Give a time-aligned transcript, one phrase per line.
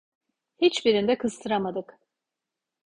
[0.57, 1.99] Hiçbirinde kıstıramadık.